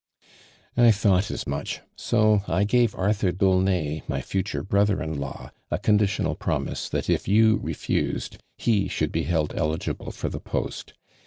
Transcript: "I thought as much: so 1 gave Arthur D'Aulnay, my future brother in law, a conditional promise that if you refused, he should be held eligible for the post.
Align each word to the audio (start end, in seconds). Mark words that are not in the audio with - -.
"I 0.77 0.89
thought 0.89 1.29
as 1.29 1.45
much: 1.45 1.81
so 1.95 2.37
1 2.47 2.65
gave 2.65 2.95
Arthur 2.95 3.31
D'Aulnay, 3.31 4.01
my 4.07 4.19
future 4.19 4.63
brother 4.63 4.99
in 4.99 5.19
law, 5.19 5.51
a 5.69 5.77
conditional 5.77 6.33
promise 6.33 6.89
that 6.89 7.07
if 7.07 7.27
you 7.27 7.59
refused, 7.61 8.39
he 8.57 8.87
should 8.87 9.11
be 9.11 9.25
held 9.25 9.53
eligible 9.55 10.09
for 10.09 10.27
the 10.27 10.39
post. 10.39 10.95